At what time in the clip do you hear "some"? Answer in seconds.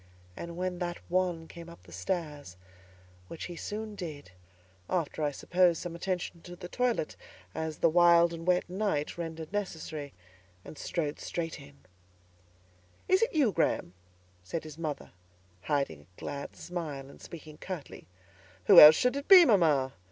5.77-5.93